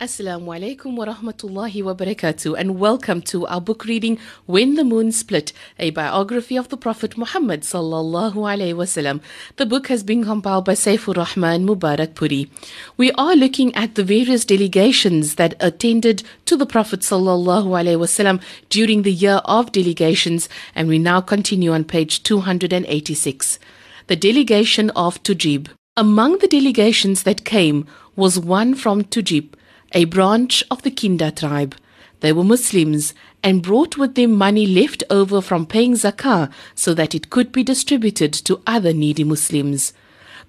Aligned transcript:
Assalamu 0.00 0.46
alaikum 0.58 0.96
wa 0.96 1.04
rahmatullahi 1.04 1.82
wa 1.84 1.92
barakatuh 1.92 2.58
and 2.58 2.80
welcome 2.80 3.20
to 3.20 3.46
our 3.48 3.60
book 3.60 3.84
reading 3.84 4.18
When 4.46 4.76
the 4.76 4.82
Moon 4.82 5.12
Split, 5.12 5.52
a 5.78 5.90
biography 5.90 6.56
of 6.56 6.70
the 6.70 6.78
Prophet 6.78 7.18
Muhammad 7.18 7.60
sallallahu 7.60 8.32
alaihi 8.32 8.72
wasallam. 8.72 9.20
The 9.56 9.66
book 9.66 9.88
has 9.88 10.02
been 10.02 10.24
compiled 10.24 10.64
by 10.64 10.72
Saifur 10.72 11.18
Rahman 11.18 11.66
Mubarakpuri. 11.66 12.48
We 12.96 13.12
are 13.12 13.36
looking 13.36 13.74
at 13.74 13.94
the 13.94 14.02
various 14.02 14.46
delegations 14.46 15.34
that 15.34 15.54
attended 15.60 16.22
to 16.46 16.56
the 16.56 16.64
Prophet 16.64 17.00
sallallahu 17.00 17.66
alaihi 17.66 18.00
wasallam 18.00 18.40
during 18.70 19.02
the 19.02 19.12
year 19.12 19.42
of 19.44 19.70
delegations 19.70 20.48
and 20.74 20.88
we 20.88 20.98
now 20.98 21.20
continue 21.20 21.74
on 21.74 21.84
page 21.84 22.22
286. 22.22 23.58
The 24.06 24.16
delegation 24.16 24.88
of 24.96 25.22
Tujib. 25.22 25.68
Among 25.94 26.38
the 26.38 26.48
delegations 26.48 27.24
that 27.24 27.44
came 27.44 27.86
was 28.16 28.40
one 28.40 28.74
from 28.74 29.04
Tujib 29.04 29.50
a 29.92 30.04
branch 30.04 30.62
of 30.70 30.82
the 30.82 30.90
Kinda 30.90 31.30
tribe. 31.32 31.74
They 32.20 32.32
were 32.32 32.44
Muslims 32.44 33.14
and 33.42 33.62
brought 33.62 33.96
with 33.96 34.14
them 34.14 34.32
money 34.32 34.66
left 34.66 35.02
over 35.10 35.40
from 35.40 35.66
paying 35.66 35.94
zakah 35.94 36.50
so 36.74 36.94
that 36.94 37.14
it 37.14 37.30
could 37.30 37.50
be 37.50 37.62
distributed 37.62 38.32
to 38.32 38.60
other 38.66 38.92
needy 38.92 39.24
Muslims. 39.24 39.92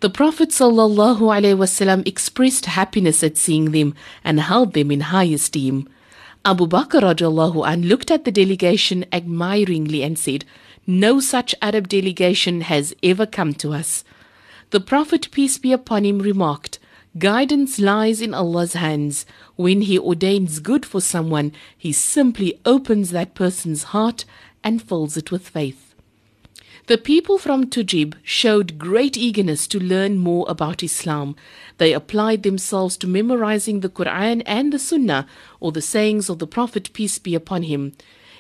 The 0.02 0.10
Prophet 0.10 0.50
ﷺ 0.50 2.08
expressed 2.08 2.66
happiness 2.66 3.24
at 3.24 3.38
seeing 3.38 3.72
them 3.72 3.94
and 4.24 4.40
held 4.40 4.74
them 4.74 4.92
in 4.92 5.02
high 5.02 5.26
esteem. 5.26 5.88
Abu 6.44 6.66
Bakr 6.66 7.04
an 7.68 7.88
looked 7.88 8.10
at 8.10 8.26
the 8.26 8.32
delegation 8.32 9.06
admiringly 9.14 10.02
and 10.02 10.18
said, 10.18 10.44
No 10.88 11.20
such 11.20 11.54
Arab 11.62 11.88
delegation 11.88 12.62
has 12.62 12.96
ever 13.04 13.28
come 13.28 13.54
to 13.56 13.74
us. 13.74 14.04
The 14.72 14.80
Prophet, 14.80 15.30
peace 15.32 15.60
be 15.60 15.72
upon 15.72 16.04
him, 16.04 16.18
remarked, 16.18 16.80
Guidance 17.18 17.78
lies 17.78 18.22
in 18.22 18.34
Allah's 18.34 18.74
hands. 18.74 19.26
When 19.58 19.82
He 19.82 20.00
ordains 20.00 20.60
good 20.60 20.86
for 20.86 21.02
someone, 21.02 21.52
He 21.78 21.92
simply 21.92 22.60
opens 22.66 23.12
that 23.12 23.36
person's 23.36 23.84
heart 23.92 24.24
and 24.64 24.82
fills 24.82 25.18
it 25.18 25.30
with 25.30 25.50
faith. 25.50 25.94
The 26.88 26.98
people 26.98 27.38
from 27.38 27.68
Tujib 27.68 28.16
showed 28.24 28.80
great 28.80 29.18
eagerness 29.18 29.68
to 29.68 29.80
learn 29.80 30.18
more 30.18 30.46
about 30.48 30.84
Islam. 30.84 31.36
They 31.80 31.92
applied 31.92 32.44
themselves 32.44 32.96
to 32.98 33.08
memorizing 33.08 33.82
the 33.82 33.90
Quran 33.90 34.42
and 34.46 34.72
the 34.72 34.80
Sunnah, 34.80 35.28
or 35.60 35.74
the 35.74 35.82
sayings 35.82 36.30
of 36.30 36.40
the 36.40 36.48
Prophet, 36.48 36.92
peace 36.94 37.20
be 37.20 37.36
upon 37.36 37.64
him. 37.64 37.92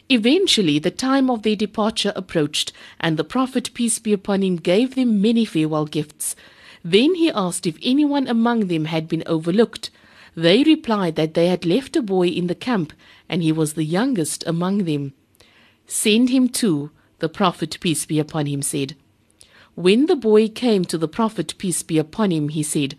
Eventually, 0.09 0.79
the 0.79 0.91
time 0.91 1.29
of 1.29 1.43
their 1.43 1.55
departure 1.55 2.13
approached, 2.15 2.71
and 3.01 3.17
the 3.17 3.23
Prophet, 3.23 3.73
peace 3.73 3.99
be 3.99 4.13
upon 4.13 4.41
him, 4.41 4.55
gave 4.55 4.95
them 4.95 5.21
many 5.21 5.45
farewell 5.45 5.85
gifts. 5.85 6.35
Then 6.83 7.15
he 7.15 7.31
asked 7.31 7.67
if 7.67 7.77
anyone 7.83 8.27
among 8.27 8.67
them 8.67 8.85
had 8.85 9.07
been 9.07 9.23
overlooked. 9.25 9.91
They 10.35 10.63
replied 10.63 11.15
that 11.15 11.33
they 11.33 11.47
had 11.47 11.65
left 11.65 11.95
a 11.95 12.01
boy 12.01 12.27
in 12.27 12.47
the 12.47 12.55
camp, 12.55 12.93
and 13.29 13.43
he 13.43 13.51
was 13.51 13.73
the 13.73 13.83
youngest 13.83 14.43
among 14.47 14.85
them. 14.85 15.13
Send 15.85 16.29
him 16.29 16.49
too, 16.49 16.91
the 17.19 17.29
Prophet, 17.29 17.77
peace 17.81 18.05
be 18.05 18.17
upon 18.17 18.45
him, 18.45 18.61
said. 18.61 18.95
When 19.75 20.07
the 20.07 20.15
boy 20.15 20.47
came 20.49 20.85
to 20.85 20.97
the 20.97 21.07
Prophet, 21.07 21.53
peace 21.57 21.83
be 21.83 21.97
upon 21.97 22.31
him, 22.31 22.49
he 22.49 22.63
said, 22.63 22.95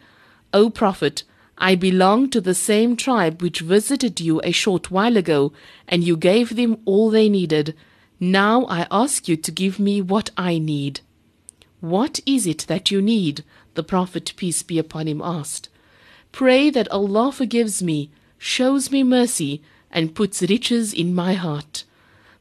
O 0.53 0.71
Prophet, 0.71 1.25
I 1.59 1.75
belong 1.75 2.31
to 2.31 2.41
the 2.41 2.55
same 2.55 2.97
tribe 2.97 3.43
which 3.43 3.61
visited 3.61 4.21
you 4.21 4.41
a 4.43 4.53
short 4.53 4.91
while 4.91 5.17
ago, 5.17 5.53
and 5.89 6.03
you 6.03 6.17
gave 6.17 6.57
them 6.57 6.79
all 6.85 7.11
they 7.11 7.29
needed. 7.29 7.75
Now 8.21 8.65
I 8.67 8.87
ask 8.91 9.29
you 9.29 9.37
to 9.37 9.51
give 9.51 9.79
me 9.79 10.01
what 10.01 10.31
I 10.37 10.59
need. 10.59 11.01
What 11.81 12.21
is 12.27 12.47
it 12.47 12.67
that 12.69 12.91
you 12.91 13.03
need? 13.03 13.45
The 13.75 13.83
Prophet, 13.83 14.33
peace 14.37 14.63
be 14.63 14.79
upon 14.79 15.09
him, 15.09 15.23
asked. 15.23 15.69
Pray 16.31 16.71
that 16.71 16.91
Allah 16.91 17.33
forgives 17.33 17.83
me, 17.83 18.11
shows 18.39 18.91
me 18.91 19.03
mercy, 19.03 19.63
and 19.91 20.15
puts 20.15 20.43
riches 20.43 20.93
in 20.93 21.15
my 21.15 21.35
heart. 21.35 21.85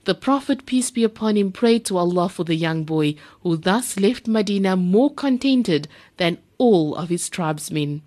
The 0.06 0.16
Prophet, 0.16 0.66
peace 0.66 0.92
be 0.92 1.04
upon 1.04 1.38
him, 1.38 1.52
prayed 1.52 1.86
to 1.86 1.98
Allah 1.98 2.28
for 2.28 2.44
the 2.44 2.56
young 2.56 2.84
boy, 2.84 3.16
who 3.44 3.56
thus 3.56 4.00
left 4.00 4.28
Medina 4.28 4.76
more 4.76 5.14
contented 5.14 5.88
than 6.18 6.40
all 6.58 6.96
of 6.96 7.10
his 7.10 7.30
tribesmen. 7.30 8.02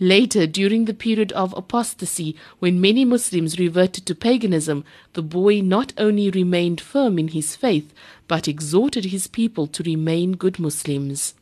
Later, 0.00 0.46
during 0.46 0.84
the 0.84 0.94
period 0.94 1.32
of 1.32 1.56
apostasy, 1.56 2.36
when 2.58 2.80
many 2.80 3.04
Muslims 3.04 3.58
reverted 3.58 4.04
to 4.06 4.14
paganism, 4.14 4.84
the 5.12 5.22
boy 5.22 5.60
not 5.60 5.92
only 5.96 6.30
remained 6.30 6.80
firm 6.80 7.18
in 7.18 7.28
his 7.28 7.54
faith, 7.56 7.94
but 8.26 8.48
exhorted 8.48 9.06
his 9.06 9.28
people 9.28 9.66
to 9.68 9.84
remain 9.84 10.32
good 10.32 10.58
Muslims 10.58 11.34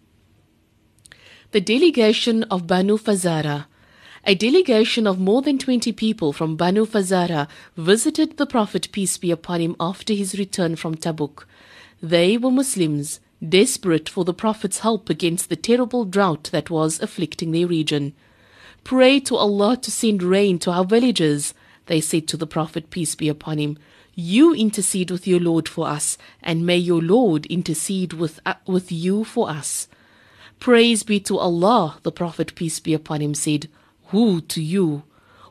the 1.52 1.60
delegation 1.60 2.44
of 2.44 2.66
Banu 2.66 2.96
Fazara. 2.96 3.66
A 4.24 4.34
delegation 4.34 5.06
of 5.06 5.18
more 5.18 5.42
than 5.42 5.58
20 5.58 5.92
people 5.92 6.32
from 6.32 6.56
Banu 6.56 6.86
Fazara 6.86 7.46
visited 7.76 8.38
the 8.38 8.46
Prophet, 8.46 8.88
peace 8.90 9.18
be 9.18 9.30
upon 9.30 9.60
him, 9.60 9.76
after 9.78 10.14
his 10.14 10.38
return 10.38 10.76
from 10.76 10.94
Tabuk. 10.94 11.44
They 12.02 12.38
were 12.38 12.50
Muslims, 12.50 13.20
desperate 13.46 14.08
for 14.08 14.24
the 14.24 14.32
Prophet's 14.32 14.78
help 14.78 15.10
against 15.10 15.50
the 15.50 15.56
terrible 15.56 16.06
drought 16.06 16.48
that 16.52 16.70
was 16.70 17.02
afflicting 17.02 17.50
their 17.50 17.66
region. 17.66 18.14
Pray 18.82 19.20
to 19.20 19.36
Allah 19.36 19.76
to 19.76 19.90
send 19.90 20.22
rain 20.22 20.58
to 20.60 20.70
our 20.70 20.86
villages, 20.86 21.52
they 21.84 22.00
said 22.00 22.26
to 22.28 22.38
the 22.38 22.46
Prophet, 22.46 22.88
peace 22.88 23.14
be 23.14 23.28
upon 23.28 23.58
him. 23.58 23.76
You 24.14 24.54
intercede 24.54 25.10
with 25.10 25.26
your 25.26 25.40
Lord 25.40 25.68
for 25.68 25.86
us, 25.86 26.16
and 26.42 26.64
may 26.64 26.78
your 26.78 27.02
Lord 27.02 27.44
intercede 27.46 28.14
with, 28.14 28.40
uh, 28.46 28.54
with 28.66 28.90
you 28.90 29.24
for 29.24 29.50
us. 29.50 29.86
Praise 30.62 31.02
be 31.02 31.18
to 31.18 31.38
Allah, 31.38 31.98
the 32.04 32.12
Prophet, 32.12 32.54
peace 32.54 32.78
be 32.78 32.94
upon 32.94 33.20
him, 33.20 33.34
said, 33.34 33.68
Who 34.10 34.40
to 34.42 34.62
you? 34.62 35.02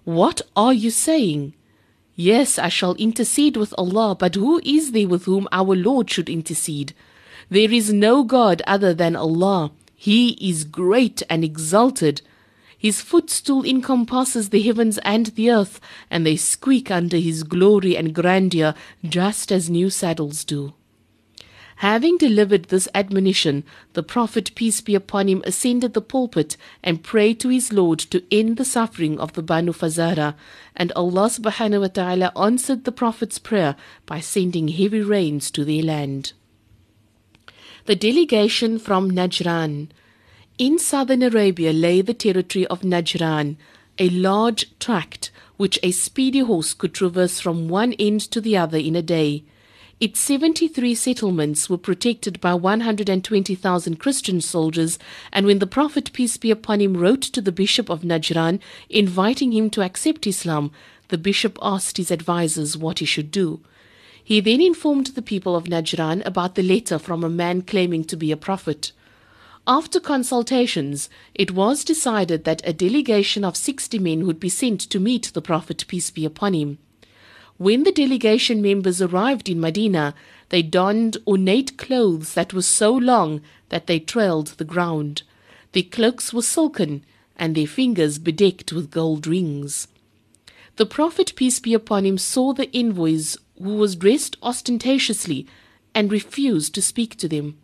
What 0.05 0.41
are 0.55 0.71
you 0.71 0.89
saying? 0.89 1.53
Yes, 2.15 2.57
I 2.57 2.69
shall 2.69 2.95
intercede 2.95 3.57
with 3.57 3.73
Allah, 3.77 4.15
but 4.17 4.35
who 4.35 4.61
is 4.63 4.93
there 4.93 5.09
with 5.09 5.25
whom 5.25 5.49
our 5.51 5.75
Lord 5.75 6.09
should 6.09 6.29
intercede? 6.29 6.93
There 7.49 7.69
is 7.69 7.91
no 7.91 8.23
God 8.23 8.61
other 8.65 8.93
than 8.93 9.17
Allah. 9.17 9.73
He 9.97 10.29
is 10.49 10.63
great 10.63 11.23
and 11.29 11.43
exalted. 11.43 12.21
His 12.77 13.01
footstool 13.01 13.65
encompasses 13.65 14.47
the 14.47 14.61
heavens 14.61 14.97
and 14.99 15.25
the 15.25 15.51
earth, 15.51 15.81
and 16.09 16.25
they 16.25 16.37
squeak 16.37 16.89
under 16.89 17.17
his 17.17 17.43
glory 17.43 17.97
and 17.97 18.15
grandeur 18.15 18.75
just 19.03 19.51
as 19.51 19.69
new 19.69 19.89
saddles 19.89 20.45
do. 20.45 20.73
Having 21.81 22.19
delivered 22.19 22.65
this 22.65 22.87
admonition, 22.93 23.63
the 23.93 24.03
Prophet, 24.03 24.51
peace 24.53 24.81
be 24.81 24.93
upon 24.93 25.27
him, 25.27 25.41
ascended 25.47 25.95
the 25.95 26.01
pulpit 26.01 26.55
and 26.83 27.01
prayed 27.01 27.39
to 27.39 27.49
his 27.49 27.73
Lord 27.73 27.97
to 28.11 28.21
end 28.31 28.57
the 28.57 28.65
suffering 28.65 29.19
of 29.19 29.33
the 29.33 29.41
Banu 29.41 29.73
Fazara, 29.73 30.35
and 30.75 30.91
Allah 30.91 31.25
subhanahu 31.25 31.81
wa 31.81 31.87
ta'ala 31.87 32.31
answered 32.35 32.83
the 32.83 32.91
Prophet's 32.91 33.39
prayer 33.39 33.75
by 34.05 34.19
sending 34.19 34.67
heavy 34.67 35.01
rains 35.01 35.49
to 35.49 35.65
their 35.65 35.81
land. 35.81 36.33
The 37.87 37.95
delegation 37.95 38.77
from 38.77 39.09
Najran. 39.09 39.89
In 40.59 40.77
southern 40.77 41.23
Arabia 41.23 41.73
lay 41.73 42.01
the 42.01 42.13
territory 42.13 42.67
of 42.67 42.81
Najran, 42.81 43.55
a 43.97 44.09
large 44.09 44.69
tract 44.77 45.31
which 45.57 45.79
a 45.81 45.89
speedy 45.89 46.41
horse 46.41 46.75
could 46.75 46.93
traverse 46.93 47.39
from 47.39 47.69
one 47.69 47.93
end 47.93 48.21
to 48.29 48.39
the 48.39 48.55
other 48.55 48.77
in 48.77 48.95
a 48.95 49.01
day. 49.01 49.45
Its 50.01 50.19
73 50.19 50.95
settlements 50.95 51.69
were 51.69 51.77
protected 51.77 52.41
by 52.41 52.55
120,000 52.55 53.99
Christian 53.99 54.41
soldiers, 54.41 54.97
and 55.31 55.45
when 55.45 55.59
the 55.59 55.67
Prophet, 55.67 56.11
peace 56.11 56.37
be 56.37 56.49
upon 56.49 56.81
him, 56.81 56.97
wrote 56.97 57.21
to 57.21 57.39
the 57.39 57.51
Bishop 57.51 57.87
of 57.87 58.01
Najran 58.01 58.59
inviting 58.89 59.51
him 59.51 59.69
to 59.69 59.83
accept 59.83 60.25
Islam, 60.25 60.71
the 61.09 61.19
bishop 61.19 61.59
asked 61.61 61.97
his 61.97 62.11
advisers 62.11 62.75
what 62.75 62.97
he 62.97 63.05
should 63.05 63.29
do. 63.29 63.59
He 64.23 64.39
then 64.39 64.59
informed 64.59 65.07
the 65.13 65.21
people 65.21 65.55
of 65.55 65.65
Najran 65.65 66.25
about 66.25 66.55
the 66.55 66.63
letter 66.63 66.97
from 66.97 67.23
a 67.23 67.29
man 67.29 67.61
claiming 67.61 68.03
to 68.05 68.17
be 68.17 68.31
a 68.31 68.37
prophet. 68.37 68.93
After 69.67 69.99
consultations, 69.99 71.11
it 71.35 71.51
was 71.51 71.83
decided 71.83 72.43
that 72.45 72.67
a 72.67 72.73
delegation 72.73 73.45
of 73.45 73.55
60 73.55 73.99
men 73.99 74.25
would 74.25 74.39
be 74.39 74.49
sent 74.49 74.81
to 74.81 74.99
meet 74.99 75.29
the 75.31 75.43
Prophet, 75.43 75.85
peace 75.87 76.09
be 76.09 76.25
upon 76.25 76.55
him. 76.55 76.79
When 77.61 77.83
the 77.83 77.91
delegation 77.91 78.59
members 78.59 79.03
arrived 79.03 79.47
in 79.47 79.59
Medina, 79.59 80.15
they 80.49 80.63
donned 80.63 81.17
ornate 81.27 81.77
clothes 81.77 82.33
that 82.33 82.55
were 82.55 82.63
so 82.63 82.91
long 82.91 83.41
that 83.69 83.85
they 83.85 83.99
trailed 83.99 84.47
the 84.47 84.63
ground. 84.63 85.21
Their 85.73 85.83
cloaks 85.83 86.33
were 86.33 86.41
silken, 86.41 87.05
and 87.37 87.53
their 87.53 87.67
fingers 87.67 88.17
bedecked 88.17 88.73
with 88.73 88.89
gold 88.89 89.27
rings. 89.27 89.87
The 90.77 90.87
Prophet, 90.87 91.33
peace 91.35 91.59
be 91.59 91.75
upon 91.75 92.03
him, 92.03 92.17
saw 92.17 92.51
the 92.51 92.75
envoys, 92.75 93.37
who 93.61 93.75
was 93.75 93.95
dressed 93.95 94.37
ostentatiously, 94.41 95.45
and 95.93 96.11
refused 96.11 96.73
to 96.73 96.81
speak 96.81 97.15
to 97.17 97.27
them. 97.27 97.59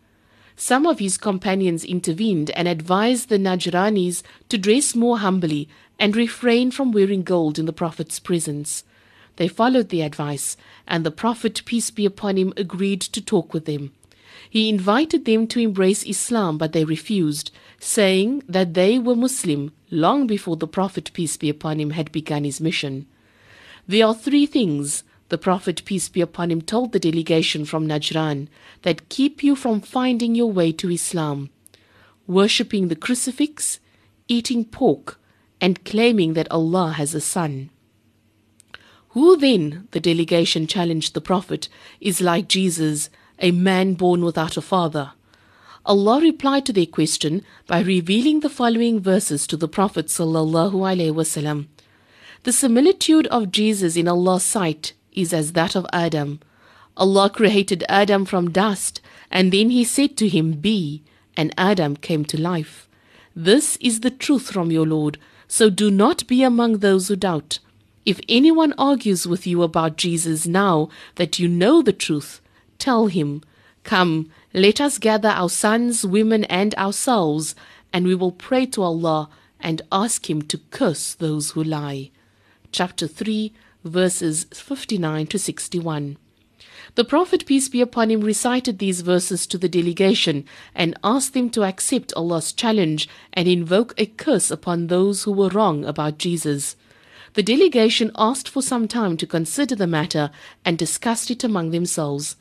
Some 0.54 0.86
of 0.86 1.00
his 1.00 1.18
companions 1.18 1.82
intervened 1.82 2.50
and 2.50 2.68
advised 2.68 3.30
the 3.30 3.36
Najranis 3.36 4.22
to 4.48 4.58
dress 4.58 4.94
more 4.94 5.18
humbly 5.18 5.68
and 5.98 6.14
refrain 6.14 6.70
from 6.70 6.92
wearing 6.92 7.24
gold 7.24 7.58
in 7.58 7.66
the 7.66 7.72
Prophet's 7.72 8.20
presence. 8.20 8.84
They 9.38 9.46
followed 9.46 9.88
the 9.88 10.02
advice, 10.02 10.56
and 10.86 11.06
the 11.06 11.12
Prophet, 11.12 11.62
peace 11.64 11.90
be 11.90 12.04
upon 12.04 12.36
him, 12.36 12.52
agreed 12.56 13.00
to 13.00 13.20
talk 13.20 13.54
with 13.54 13.66
them. 13.66 13.92
He 14.50 14.68
invited 14.68 15.24
them 15.24 15.46
to 15.48 15.60
embrace 15.60 16.02
Islam, 16.04 16.58
but 16.58 16.72
they 16.72 16.84
refused, 16.84 17.52
saying 17.78 18.42
that 18.48 18.74
they 18.74 18.98
were 18.98 19.14
Muslim 19.14 19.72
long 19.92 20.26
before 20.26 20.56
the 20.56 20.66
Prophet, 20.66 21.12
peace 21.12 21.36
be 21.36 21.48
upon 21.48 21.78
him, 21.78 21.90
had 21.90 22.10
begun 22.10 22.42
his 22.42 22.60
mission. 22.60 23.06
There 23.86 24.04
are 24.06 24.14
three 24.14 24.44
things 24.44 25.04
the 25.28 25.38
Prophet, 25.38 25.82
peace 25.84 26.08
be 26.08 26.20
upon 26.20 26.50
him, 26.50 26.60
told 26.60 26.90
the 26.90 26.98
delegation 26.98 27.64
from 27.64 27.86
Najran 27.86 28.48
that 28.82 29.08
keep 29.08 29.44
you 29.44 29.54
from 29.54 29.80
finding 29.80 30.34
your 30.34 30.50
way 30.50 30.72
to 30.72 30.90
Islam 30.90 31.50
worshipping 32.26 32.88
the 32.88 32.96
crucifix, 32.96 33.80
eating 34.28 34.64
pork, 34.64 35.18
and 35.60 35.84
claiming 35.84 36.34
that 36.34 36.50
Allah 36.50 36.92
has 36.92 37.14
a 37.14 37.20
son. 37.20 37.70
Who 39.18 39.36
then, 39.36 39.88
the 39.90 39.98
delegation 39.98 40.68
challenged 40.68 41.12
the 41.12 41.20
Prophet, 41.20 41.68
is 42.00 42.20
like 42.20 42.46
Jesus, 42.46 43.10
a 43.40 43.50
man 43.50 43.94
born 43.94 44.24
without 44.24 44.56
a 44.56 44.60
father? 44.60 45.10
Allah 45.84 46.20
replied 46.20 46.64
to 46.66 46.72
their 46.72 46.86
question 46.86 47.42
by 47.66 47.80
revealing 47.80 48.38
the 48.38 48.48
following 48.48 49.00
verses 49.00 49.44
to 49.48 49.56
the 49.56 49.66
Prophet 49.66 50.06
sallallahu. 50.06 51.66
The 52.44 52.52
similitude 52.52 53.26
of 53.26 53.50
Jesus 53.50 53.96
in 53.96 54.06
Allah's 54.06 54.44
sight 54.44 54.92
is 55.10 55.32
as 55.32 55.54
that 55.54 55.74
of 55.74 55.84
Adam. 55.92 56.38
Allah 56.96 57.28
created 57.28 57.82
Adam 57.88 58.24
from 58.24 58.52
dust, 58.52 59.00
and 59.32 59.52
then 59.52 59.70
He 59.70 59.82
said 59.82 60.16
to 60.18 60.28
him, 60.28 60.52
Be, 60.52 61.02
and 61.36 61.52
Adam 61.58 61.96
came 61.96 62.24
to 62.26 62.40
life. 62.40 62.88
This 63.34 63.78
is 63.80 63.98
the 63.98 64.12
truth 64.12 64.48
from 64.48 64.70
your 64.70 64.86
Lord, 64.86 65.18
so 65.48 65.70
do 65.70 65.90
not 65.90 66.24
be 66.28 66.44
among 66.44 66.78
those 66.78 67.08
who 67.08 67.16
doubt. 67.16 67.58
If 68.08 68.22
anyone 68.26 68.72
argues 68.78 69.26
with 69.26 69.46
you 69.46 69.62
about 69.62 69.98
Jesus 69.98 70.46
now 70.46 70.88
that 71.16 71.38
you 71.38 71.46
know 71.46 71.82
the 71.82 71.92
truth, 71.92 72.40
tell 72.78 73.08
him, 73.08 73.42
Come, 73.84 74.30
let 74.54 74.80
us 74.80 74.96
gather 74.96 75.28
our 75.28 75.50
sons, 75.50 76.06
women, 76.06 76.44
and 76.44 76.74
ourselves, 76.76 77.54
and 77.92 78.06
we 78.06 78.14
will 78.14 78.32
pray 78.32 78.64
to 78.64 78.80
Allah 78.80 79.28
and 79.60 79.82
ask 79.92 80.30
Him 80.30 80.40
to 80.40 80.56
curse 80.70 81.12
those 81.12 81.50
who 81.50 81.62
lie. 81.62 82.10
Chapter 82.72 83.06
3, 83.06 83.52
verses 83.84 84.44
59 84.54 85.26
to 85.26 85.38
61. 85.38 86.16
The 86.94 87.04
Prophet, 87.04 87.44
peace 87.44 87.68
be 87.68 87.82
upon 87.82 88.10
him, 88.10 88.22
recited 88.22 88.78
these 88.78 89.02
verses 89.02 89.46
to 89.48 89.58
the 89.58 89.68
delegation 89.68 90.46
and 90.74 90.98
asked 91.04 91.34
them 91.34 91.50
to 91.50 91.62
accept 91.64 92.14
Allah's 92.14 92.54
challenge 92.54 93.06
and 93.34 93.46
invoke 93.46 93.92
a 93.98 94.06
curse 94.06 94.50
upon 94.50 94.86
those 94.86 95.24
who 95.24 95.32
were 95.32 95.50
wrong 95.50 95.84
about 95.84 96.16
Jesus. 96.16 96.74
The 97.38 97.44
delegation 97.44 98.10
asked 98.16 98.48
for 98.48 98.62
some 98.62 98.88
time 98.88 99.16
to 99.18 99.24
consider 99.24 99.76
the 99.76 99.86
matter 99.86 100.32
and 100.64 100.76
discussed 100.76 101.30
it 101.30 101.44
among 101.44 101.70
themselves. 101.70 102.34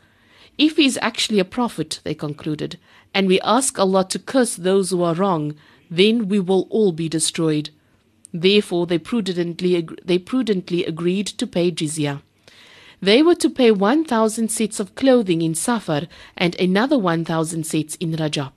If 0.58 0.78
he 0.78 0.88
is 0.88 0.98
actually 1.04 1.38
a 1.38 1.46
prophet, 1.46 2.00
they 2.04 2.16
concluded, 2.16 2.80
and 3.14 3.28
we 3.28 3.40
ask 3.42 3.78
Allah 3.78 4.08
to 4.10 4.18
curse 4.18 4.56
those 4.56 4.90
who 4.90 5.04
are 5.04 5.14
wrong, 5.14 5.54
then 5.92 6.28
we 6.28 6.40
will 6.40 6.66
all 6.72 6.92
be 6.94 7.08
destroyed. 7.08 7.70
Therefore, 8.34 8.88
they 8.88 8.98
prudently, 8.98 9.88
they 10.04 10.18
prudently 10.18 10.84
agreed 10.84 11.28
to 11.28 11.46
pay 11.46 11.70
jizya. 11.72 12.24
They 13.00 13.22
were 13.22 13.36
to 13.36 13.52
pay 13.52 13.70
1,000 13.70 14.50
sets 14.50 14.80
of 14.80 14.96
clothing 14.96 15.44
in 15.44 15.54
Safar 15.54 16.08
and 16.36 16.60
another 16.60 16.98
1,000 16.98 17.68
sets 17.68 17.94
in 17.98 18.14
Rajab. 18.14 18.57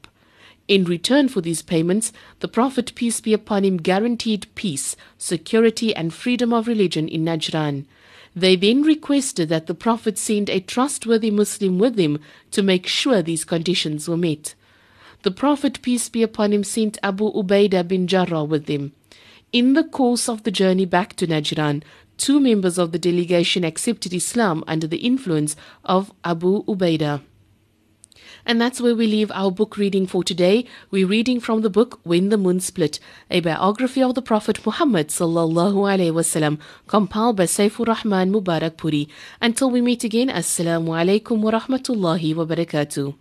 In 0.68 0.84
return 0.84 1.28
for 1.28 1.40
these 1.40 1.62
payments, 1.62 2.12
the 2.38 2.48
Prophet, 2.48 2.92
peace 2.94 3.20
be 3.20 3.32
upon 3.32 3.64
him, 3.64 3.76
guaranteed 3.76 4.46
peace, 4.54 4.96
security, 5.18 5.94
and 5.94 6.14
freedom 6.14 6.52
of 6.52 6.68
religion 6.68 7.08
in 7.08 7.24
Najran. 7.24 7.86
They 8.36 8.54
then 8.54 8.82
requested 8.82 9.48
that 9.48 9.66
the 9.66 9.74
Prophet 9.74 10.16
send 10.16 10.48
a 10.48 10.60
trustworthy 10.60 11.30
Muslim 11.30 11.78
with 11.78 11.98
him 11.98 12.20
to 12.52 12.62
make 12.62 12.86
sure 12.86 13.22
these 13.22 13.44
conditions 13.44 14.08
were 14.08 14.16
met. 14.16 14.54
The 15.22 15.32
Prophet, 15.32 15.82
peace 15.82 16.08
be 16.08 16.22
upon 16.22 16.52
him, 16.52 16.62
sent 16.62 16.98
Abu 17.02 17.32
Ubaidah 17.32 17.88
bin 17.88 18.06
Jarrah 18.06 18.44
with 18.44 18.66
them. 18.66 18.92
In 19.52 19.72
the 19.72 19.84
course 19.84 20.28
of 20.28 20.44
the 20.44 20.52
journey 20.52 20.86
back 20.86 21.16
to 21.16 21.26
Najran, 21.26 21.82
two 22.16 22.38
members 22.38 22.78
of 22.78 22.92
the 22.92 22.98
delegation 22.98 23.64
accepted 23.64 24.14
Islam 24.14 24.62
under 24.68 24.86
the 24.86 24.98
influence 24.98 25.56
of 25.84 26.12
Abu 26.22 26.64
Ubaidah. 26.64 27.22
And 28.50 28.60
that's 28.60 28.80
where 28.80 28.96
we 28.96 29.06
leave 29.06 29.30
our 29.30 29.52
book 29.52 29.76
reading 29.76 30.08
for 30.08 30.24
today. 30.24 30.64
We're 30.90 31.06
reading 31.06 31.38
from 31.38 31.60
the 31.60 31.70
book 31.70 32.00
When 32.02 32.30
the 32.30 32.36
Moon 32.36 32.58
Split, 32.58 32.98
a 33.30 33.38
biography 33.38 34.02
of 34.02 34.16
the 34.16 34.22
Prophet 34.22 34.66
Muhammad 34.66 35.06
sallallahu 35.06 35.86
alaihi 35.92 36.10
wasallam, 36.10 36.58
compiled 36.88 37.36
by 37.36 37.44
Saifur 37.44 37.86
Rahman 37.86 38.32
Mubarakpuri. 38.32 39.06
Until 39.40 39.70
we 39.70 39.80
meet 39.80 40.02
again, 40.02 40.30
Assalamu 40.30 40.98
alaikum 40.98 41.38
wa 41.42 41.52
rahmatullahi 41.52 42.34
wa 42.34 42.44
barakatuh. 42.44 43.14